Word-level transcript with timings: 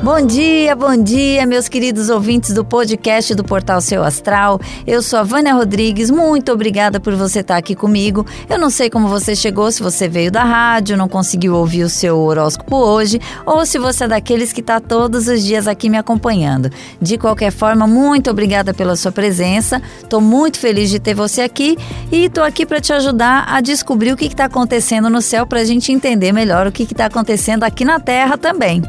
Bom 0.00 0.24
dia, 0.24 0.76
bom 0.76 0.96
dia, 0.96 1.44
meus 1.44 1.68
queridos 1.68 2.08
ouvintes 2.08 2.54
do 2.54 2.64
podcast 2.64 3.34
do 3.34 3.42
Portal 3.42 3.80
Seu 3.80 4.04
Astral. 4.04 4.60
Eu 4.86 5.02
sou 5.02 5.18
a 5.18 5.24
Vânia 5.24 5.52
Rodrigues, 5.52 6.08
muito 6.08 6.52
obrigada 6.52 7.00
por 7.00 7.16
você 7.16 7.40
estar 7.40 7.56
aqui 7.56 7.74
comigo. 7.74 8.24
Eu 8.48 8.60
não 8.60 8.70
sei 8.70 8.88
como 8.88 9.08
você 9.08 9.34
chegou, 9.34 9.72
se 9.72 9.82
você 9.82 10.08
veio 10.08 10.30
da 10.30 10.44
rádio, 10.44 10.96
não 10.96 11.08
conseguiu 11.08 11.56
ouvir 11.56 11.82
o 11.82 11.88
seu 11.88 12.16
horóscopo 12.16 12.76
hoje, 12.76 13.20
ou 13.44 13.66
se 13.66 13.76
você 13.76 14.04
é 14.04 14.08
daqueles 14.08 14.52
que 14.52 14.60
está 14.60 14.78
todos 14.78 15.26
os 15.26 15.42
dias 15.42 15.66
aqui 15.66 15.90
me 15.90 15.98
acompanhando. 15.98 16.70
De 17.02 17.18
qualquer 17.18 17.50
forma, 17.50 17.84
muito 17.84 18.30
obrigada 18.30 18.72
pela 18.72 18.94
sua 18.94 19.10
presença. 19.10 19.82
Estou 20.00 20.20
muito 20.20 20.60
feliz 20.60 20.90
de 20.90 21.00
ter 21.00 21.12
você 21.12 21.42
aqui 21.42 21.76
e 22.12 22.26
estou 22.26 22.44
aqui 22.44 22.64
para 22.64 22.80
te 22.80 22.92
ajudar 22.92 23.46
a 23.48 23.60
descobrir 23.60 24.12
o 24.12 24.16
que 24.16 24.26
está 24.26 24.44
acontecendo 24.44 25.10
no 25.10 25.20
céu 25.20 25.44
para 25.44 25.58
a 25.58 25.64
gente 25.64 25.90
entender 25.90 26.30
melhor 26.30 26.68
o 26.68 26.72
que 26.72 26.84
está 26.84 27.06
acontecendo 27.06 27.64
aqui 27.64 27.84
na 27.84 27.98
Terra 27.98 28.38
também. 28.38 28.80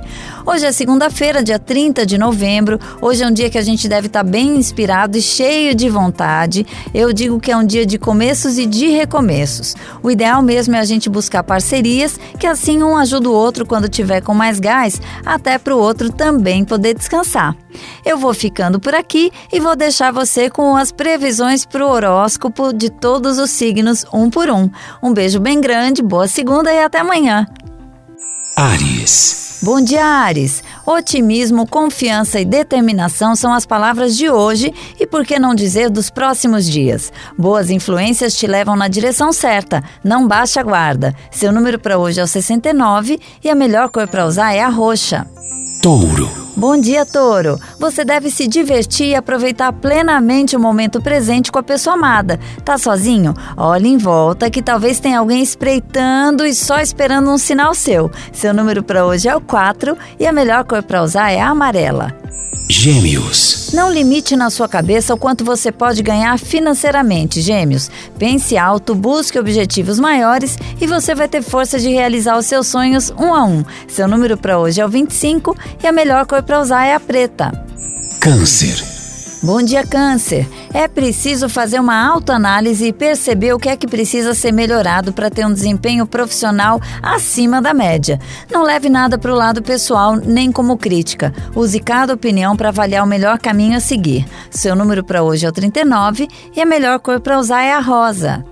Hoje 0.46 0.66
é 0.66 0.72
segunda-feira, 1.00 1.42
dia 1.42 1.58
30 1.58 2.06
de 2.06 2.18
novembro. 2.18 2.78
Hoje 3.02 3.24
é 3.24 3.28
um 3.28 3.32
dia 3.32 3.50
que 3.50 3.58
a 3.58 3.62
gente 3.62 3.88
deve 3.88 4.08
estar 4.08 4.22
bem 4.22 4.58
inspirado 4.58 5.18
e 5.18 5.22
cheio 5.22 5.74
de 5.74 5.88
vontade. 5.88 6.68
Eu 6.94 7.14
digo 7.14 7.40
que 7.40 7.50
é 7.50 7.56
um 7.56 7.66
dia 7.66 7.86
de 7.86 7.98
começos 7.98 8.58
e 8.58 8.66
de 8.66 8.88
recomeços. 8.88 9.76
O 10.04 10.12
ideal 10.12 10.42
mesmo 10.42 10.76
é 10.76 10.80
a 10.80 10.84
gente 10.84 11.10
buscar 11.10 11.42
parcerias, 11.42 12.20
que 12.38 12.46
assim 12.46 12.84
um 12.84 12.98
ajuda 12.98 13.30
o 13.30 13.34
outro 13.34 13.66
quando 13.66 13.88
tiver 13.88 14.20
com 14.20 14.34
mais 14.34 14.60
gás, 14.60 15.02
até 15.26 15.58
para 15.58 15.74
o 15.74 15.80
outro 15.80 16.12
também 16.12 16.66
poder 16.66 16.94
descansar. 16.96 17.56
Eu 18.04 18.18
vou 18.18 18.34
ficando 18.34 18.78
por 18.78 18.94
aqui 18.94 19.32
e 19.54 19.60
vou 19.62 19.78
deixar 19.78 20.12
você 20.12 20.50
com 20.50 20.76
as 20.76 20.92
previsões 20.92 21.66
para 21.66 21.86
o 21.86 21.90
horóscopo 21.90 22.74
de 22.74 22.90
todos 22.90 23.40
os 23.40 23.52
signos, 23.52 24.06
um 24.14 24.30
por 24.30 24.50
um. 24.50 24.70
Um 25.02 25.14
beijo 25.14 25.40
bem 25.40 25.62
grande, 25.62 26.04
boa 26.04 26.28
segunda 26.28 26.74
e 26.74 26.84
até 26.84 27.00
amanhã. 27.00 27.46
Ares. 28.58 29.60
Bom 29.62 29.82
dia, 29.82 30.06
Ares. 30.06 30.64
Otimismo, 30.90 31.68
confiança 31.68 32.40
e 32.40 32.46
determinação 32.46 33.36
são 33.36 33.54
as 33.54 33.64
palavras 33.64 34.18
de 34.18 34.28
hoje 34.28 34.74
e 35.00 35.06
por 35.06 35.24
que 35.24 35.38
não 35.38 35.54
dizer 35.54 35.88
dos 35.88 36.10
próximos 36.10 36.66
dias. 36.66 37.14
Boas 37.38 37.70
influências 37.70 38.36
te 38.36 38.48
levam 38.48 38.76
na 38.76 38.88
direção 38.88 39.32
certa, 39.32 39.84
não 40.04 40.28
baixe 40.28 40.60
a 40.60 40.64
guarda. 40.64 41.16
Seu 41.30 41.52
número 41.52 41.78
para 41.78 42.00
hoje 42.00 42.20
é 42.20 42.24
o 42.24 42.28
69 42.28 43.20
e 43.44 43.52
a 43.52 43.54
melhor 43.54 43.92
cor 43.92 44.08
para 44.08 44.26
usar 44.26 44.52
é 44.56 44.62
a 44.62 44.68
roxa. 44.68 45.28
Touro. 45.80 46.28
Bom 46.58 46.76
dia, 46.76 47.06
Touro. 47.06 47.60
Você 47.80 48.04
deve 48.04 48.30
se 48.30 48.46
divertir 48.46 49.08
e 49.08 49.16
aproveitar 49.16 49.72
plenamente 49.72 50.56
o 50.56 50.60
momento 50.60 51.02
presente 51.02 51.50
com 51.50 51.60
a 51.60 51.64
pessoa 51.64 51.96
amada. 51.96 52.38
Tá 52.66 52.78
sozinho? 52.78 53.34
Olhe 53.56 53.88
em 53.88 53.98
volta 53.98 54.50
que 54.50 54.62
talvez 54.62 55.00
tenha 55.00 55.20
alguém 55.20 55.42
espreitando 55.42 56.46
e 56.46 56.54
só 56.54 56.80
esperando 56.80 57.30
um 57.30 57.38
sinal 57.38 57.74
seu. 57.74 58.12
Seu 58.34 58.54
número 58.54 58.84
para 58.84 59.06
hoje 59.06 59.30
é 59.30 59.36
o 59.36 59.40
4 59.40 59.98
e 60.20 60.28
a 60.28 60.34
melhor 60.34 60.66
cor 60.66 60.84
para 60.84 61.02
usar 61.02 61.32
é 61.32 61.40
a 61.40 61.48
amarela. 61.48 62.14
Gêmeos. 62.70 63.72
Não 63.74 63.92
limite 63.92 64.36
na 64.36 64.50
sua 64.50 64.68
cabeça 64.68 65.14
o 65.14 65.18
quanto 65.18 65.44
você 65.44 65.72
pode 65.72 66.04
ganhar 66.04 66.38
financeiramente, 66.38 67.42
Gêmeos. 67.42 67.90
Pense 68.18 68.58
alto, 68.58 68.94
busque 68.94 69.40
objetivos 69.40 70.00
maiores 70.00 70.58
e 70.80 70.86
você 70.86 71.16
vai 71.16 71.28
ter 71.28 71.42
força 71.42 71.80
de 71.80 71.90
realizar 71.90 72.38
os 72.38 72.46
seus 72.46 72.68
sonhos 72.68 73.10
um 73.18 73.34
a 73.34 73.44
um. 73.46 73.64
Seu 73.88 74.08
número 74.08 74.38
para 74.38 74.60
hoje 74.60 74.82
é 74.82 74.86
o 74.86 74.90
25 74.90 75.56
e 75.82 75.88
a 75.88 75.92
melhor 75.92 76.26
cor 76.28 76.44
para 76.44 76.60
usar 76.60 76.86
é 76.86 76.94
a 76.94 77.00
preta. 77.00 77.69
Câncer. 78.20 78.84
Bom 79.42 79.64
dia, 79.64 79.88
Câncer. 79.88 80.46
É 80.74 80.90
preciso 80.90 81.48
fazer 81.48 81.80
uma 81.80 82.06
autoanálise 82.06 82.88
e 82.88 82.92
perceber 82.92 83.54
o 83.54 83.58
que 83.58 83.70
é 83.70 83.78
que 83.78 83.88
precisa 83.88 84.34
ser 84.34 84.52
melhorado 84.52 85.14
para 85.14 85.30
ter 85.30 85.46
um 85.46 85.54
desempenho 85.54 86.06
profissional 86.06 86.82
acima 87.02 87.62
da 87.62 87.74
média. 87.74 88.20
Não 88.52 88.64
leve 88.64 88.90
nada 88.90 89.18
para 89.18 89.32
o 89.32 89.38
lado 89.38 89.62
pessoal 89.62 90.18
nem 90.18 90.52
como 90.52 90.78
crítica. 90.78 91.34
Use 91.56 91.80
cada 91.80 92.14
opinião 92.14 92.58
para 92.58 92.68
avaliar 92.68 93.06
o 93.06 93.08
melhor 93.08 93.40
caminho 93.40 93.78
a 93.78 93.80
seguir. 93.80 94.26
Seu 94.52 94.76
número 94.76 95.02
para 95.02 95.24
hoje 95.24 95.46
é 95.46 95.50
o 95.50 95.54
39 95.54 96.28
e 96.54 96.62
a 96.62 96.66
melhor 96.66 97.00
cor 97.00 97.22
para 97.22 97.40
usar 97.40 97.62
é 97.62 97.72
a 97.72 97.80
rosa. 97.80 98.44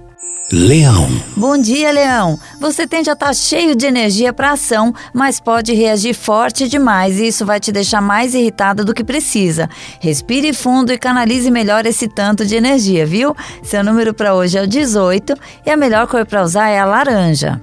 Leão. 0.50 1.10
Bom 1.36 1.58
dia, 1.58 1.92
Leão. 1.92 2.40
Você 2.58 2.88
tende 2.88 3.10
a 3.10 3.14
estar 3.14 3.34
cheio 3.36 3.76
de 3.76 3.86
energia 3.86 4.32
para 4.32 4.54
ação, 4.54 4.94
mas 5.14 5.42
pode 5.42 5.74
reagir 5.74 6.14
forte 6.14 6.70
demais 6.70 7.20
e 7.20 7.28
isso 7.28 7.46
vai 7.46 7.60
te 7.60 7.70
deixar 7.70 8.00
mais 8.00 8.34
irritada 8.34 8.86
do 8.86 8.94
que 8.94 9.04
precisa. 9.04 9.70
Respire 10.00 10.54
fundo 10.54 10.94
e 10.94 10.98
canalize 10.98 11.52
melhor 11.52 11.86
esse 11.86 12.08
tanto 12.08 12.46
de 12.46 12.56
energia, 12.56 13.06
viu? 13.06 13.36
Seu 13.62 13.84
número 13.84 14.14
para 14.14 14.36
hoje 14.36 14.58
é 14.58 14.62
o 14.62 14.68
18 14.68 15.36
e 15.66 15.70
a 15.70 15.76
melhor 15.76 16.08
cor 16.08 16.26
para 16.26 16.44
usar 16.44 16.70
é 16.70 16.80
a 16.80 16.86
laranja. 16.86 17.62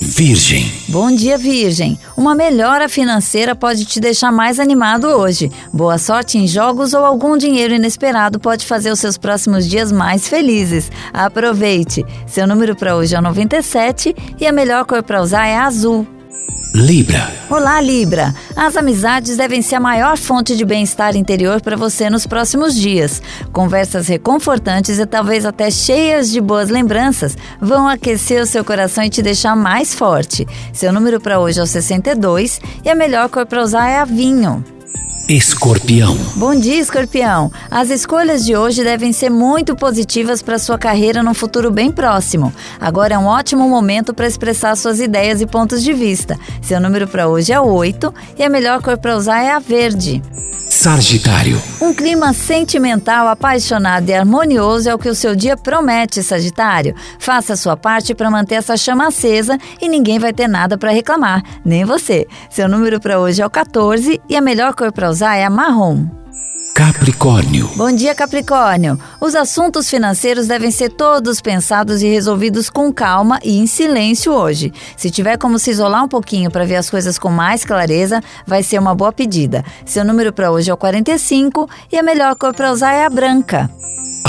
Virgem. 0.00 0.70
Bom 0.88 1.10
dia, 1.10 1.36
Virgem. 1.36 1.98
Uma 2.16 2.34
melhora 2.34 2.88
financeira 2.88 3.54
pode 3.54 3.84
te 3.84 3.98
deixar 3.98 4.30
mais 4.30 4.60
animado 4.60 5.08
hoje. 5.08 5.50
Boa 5.72 5.98
sorte 5.98 6.38
em 6.38 6.46
jogos 6.46 6.94
ou 6.94 7.04
algum 7.04 7.36
dinheiro 7.36 7.74
inesperado 7.74 8.38
pode 8.38 8.64
fazer 8.64 8.90
os 8.90 9.00
seus 9.00 9.18
próximos 9.18 9.68
dias 9.68 9.90
mais 9.90 10.28
felizes. 10.28 10.90
Aproveite. 11.12 12.04
Seu 12.26 12.46
número 12.46 12.76
para 12.76 12.96
hoje 12.96 13.16
é 13.16 13.20
97 13.20 14.14
e 14.40 14.46
a 14.46 14.52
melhor 14.52 14.84
cor 14.84 15.02
para 15.02 15.20
usar 15.20 15.46
é 15.46 15.56
azul. 15.56 16.06
Libra. 16.78 17.28
Olá, 17.50 17.80
Libra! 17.80 18.32
As 18.54 18.76
amizades 18.76 19.36
devem 19.36 19.60
ser 19.60 19.74
a 19.74 19.80
maior 19.80 20.16
fonte 20.16 20.56
de 20.56 20.64
bem-estar 20.64 21.16
interior 21.16 21.60
para 21.60 21.76
você 21.76 22.08
nos 22.08 22.24
próximos 22.24 22.72
dias. 22.76 23.20
Conversas 23.52 24.06
reconfortantes 24.06 24.96
e 25.00 25.04
talvez 25.04 25.44
até 25.44 25.72
cheias 25.72 26.30
de 26.30 26.40
boas 26.40 26.68
lembranças 26.68 27.36
vão 27.60 27.88
aquecer 27.88 28.40
o 28.40 28.46
seu 28.46 28.64
coração 28.64 29.02
e 29.02 29.10
te 29.10 29.20
deixar 29.20 29.56
mais 29.56 29.92
forte. 29.92 30.46
Seu 30.72 30.92
número 30.92 31.20
para 31.20 31.40
hoje 31.40 31.58
é 31.58 31.62
o 31.64 31.66
62 31.66 32.60
e 32.84 32.88
a 32.88 32.94
melhor 32.94 33.28
cor 33.28 33.44
para 33.44 33.60
usar 33.60 33.88
é 33.88 33.98
a 33.98 34.04
vinho. 34.04 34.64
Escorpião. 35.28 36.16
Bom 36.36 36.54
dia, 36.54 36.80
Escorpião. 36.80 37.52
As 37.70 37.90
escolhas 37.90 38.46
de 38.46 38.56
hoje 38.56 38.82
devem 38.82 39.12
ser 39.12 39.28
muito 39.28 39.76
positivas 39.76 40.40
para 40.40 40.58
sua 40.58 40.78
carreira 40.78 41.22
num 41.22 41.34
futuro 41.34 41.70
bem 41.70 41.92
próximo. 41.92 42.50
Agora 42.80 43.12
é 43.12 43.18
um 43.18 43.26
ótimo 43.26 43.68
momento 43.68 44.14
para 44.14 44.26
expressar 44.26 44.74
suas 44.74 45.00
ideias 45.00 45.42
e 45.42 45.46
pontos 45.46 45.82
de 45.82 45.92
vista. 45.92 46.38
Seu 46.62 46.80
número 46.80 47.06
para 47.06 47.28
hoje 47.28 47.52
é 47.52 47.60
o 47.60 47.66
8 47.66 48.14
e 48.38 48.42
a 48.42 48.48
melhor 48.48 48.80
cor 48.80 48.96
para 48.96 49.18
usar 49.18 49.42
é 49.42 49.50
a 49.50 49.58
verde. 49.58 50.22
Sagitário. 50.80 51.60
Um 51.82 51.92
clima 51.92 52.32
sentimental, 52.32 53.26
apaixonado 53.26 54.08
e 54.08 54.14
harmonioso 54.14 54.88
é 54.88 54.94
o 54.94 54.98
que 54.98 55.08
o 55.08 55.14
seu 55.14 55.34
dia 55.34 55.56
promete, 55.56 56.22
Sagitário. 56.22 56.94
Faça 57.18 57.54
a 57.54 57.56
sua 57.56 57.76
parte 57.76 58.14
para 58.14 58.30
manter 58.30 58.54
essa 58.54 58.76
chama 58.76 59.08
acesa 59.08 59.58
e 59.82 59.88
ninguém 59.88 60.20
vai 60.20 60.32
ter 60.32 60.46
nada 60.46 60.78
para 60.78 60.92
reclamar, 60.92 61.42
nem 61.64 61.84
você. 61.84 62.28
Seu 62.48 62.68
número 62.68 63.00
para 63.00 63.18
hoje 63.18 63.42
é 63.42 63.46
o 63.46 63.50
14 63.50 64.20
e 64.28 64.36
a 64.36 64.40
melhor 64.40 64.72
cor 64.72 64.92
para 64.92 65.10
usar 65.10 65.34
é 65.34 65.44
a 65.44 65.50
marrom. 65.50 66.06
Capricórnio. 66.98 67.70
Bom 67.76 67.92
dia, 67.92 68.12
Capricórnio. 68.12 68.98
Os 69.20 69.36
assuntos 69.36 69.88
financeiros 69.88 70.48
devem 70.48 70.72
ser 70.72 70.88
todos 70.90 71.40
pensados 71.40 72.02
e 72.02 72.08
resolvidos 72.08 72.68
com 72.68 72.92
calma 72.92 73.38
e 73.44 73.56
em 73.56 73.68
silêncio 73.68 74.32
hoje. 74.32 74.72
Se 74.96 75.08
tiver 75.08 75.38
como 75.38 75.60
se 75.60 75.70
isolar 75.70 76.02
um 76.02 76.08
pouquinho 76.08 76.50
para 76.50 76.64
ver 76.64 76.74
as 76.74 76.90
coisas 76.90 77.16
com 77.16 77.30
mais 77.30 77.64
clareza, 77.64 78.20
vai 78.44 78.64
ser 78.64 78.80
uma 78.80 78.96
boa 78.96 79.12
pedida. 79.12 79.64
Seu 79.86 80.04
número 80.04 80.32
para 80.32 80.50
hoje 80.50 80.72
é 80.72 80.74
o 80.74 80.76
45 80.76 81.70
e 81.92 81.96
a 81.96 82.02
melhor 82.02 82.34
cor 82.34 82.52
para 82.52 82.72
usar 82.72 82.92
é 82.92 83.04
a 83.04 83.10
branca. 83.10 83.70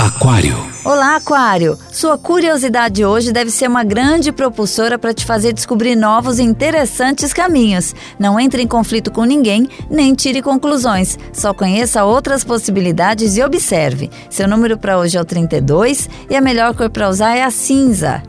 Aquário. 0.00 0.56
Olá, 0.82 1.16
Aquário! 1.16 1.78
Sua 1.92 2.16
curiosidade 2.16 3.04
hoje 3.04 3.32
deve 3.32 3.50
ser 3.50 3.68
uma 3.68 3.84
grande 3.84 4.32
propulsora 4.32 4.98
para 4.98 5.12
te 5.12 5.26
fazer 5.26 5.52
descobrir 5.52 5.94
novos 5.94 6.38
e 6.38 6.42
interessantes 6.42 7.34
caminhos. 7.34 7.94
Não 8.18 8.40
entre 8.40 8.62
em 8.62 8.66
conflito 8.66 9.10
com 9.10 9.24
ninguém, 9.24 9.68
nem 9.90 10.14
tire 10.14 10.40
conclusões. 10.40 11.18
Só 11.34 11.52
conheça 11.52 12.02
outras 12.02 12.42
possibilidades 12.42 13.36
e 13.36 13.42
observe. 13.42 14.10
Seu 14.30 14.48
número 14.48 14.78
para 14.78 14.98
hoje 14.98 15.18
é 15.18 15.20
o 15.20 15.24
32 15.24 16.08
e 16.30 16.34
a 16.34 16.40
melhor 16.40 16.74
cor 16.74 16.88
para 16.88 17.10
usar 17.10 17.36
é 17.36 17.44
a 17.44 17.50
cinza. 17.50 18.22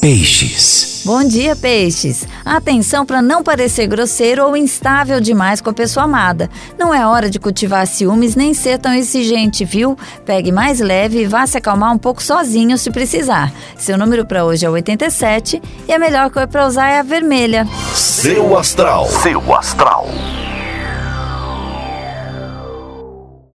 Peixes. 0.00 1.02
Bom 1.04 1.24
dia, 1.24 1.56
peixes. 1.56 2.24
Atenção 2.44 3.04
para 3.04 3.20
não 3.20 3.42
parecer 3.42 3.88
grosseiro 3.88 4.44
ou 4.44 4.56
instável 4.56 5.20
demais 5.20 5.60
com 5.60 5.70
a 5.70 5.72
pessoa 5.72 6.04
amada. 6.04 6.48
Não 6.78 6.94
é 6.94 7.04
hora 7.04 7.28
de 7.28 7.40
cultivar 7.40 7.84
ciúmes 7.84 8.36
nem 8.36 8.54
ser 8.54 8.78
tão 8.78 8.94
exigente, 8.94 9.64
viu? 9.64 9.98
Pegue 10.24 10.52
mais 10.52 10.78
leve 10.78 11.22
e 11.22 11.26
vá 11.26 11.44
se 11.48 11.58
acalmar 11.58 11.92
um 11.92 11.98
pouco 11.98 12.22
sozinho 12.22 12.78
se 12.78 12.92
precisar. 12.92 13.52
Seu 13.76 13.98
número 13.98 14.24
para 14.24 14.44
hoje 14.44 14.64
é 14.64 14.70
87 14.70 15.60
e 15.88 15.92
a 15.92 15.98
melhor 15.98 16.30
cor 16.30 16.46
para 16.46 16.66
usar 16.66 16.88
é 16.88 17.00
a 17.00 17.02
vermelha. 17.02 17.66
Seu 17.92 18.56
astral. 18.56 19.08
Seu 19.08 19.52
astral. 19.52 20.06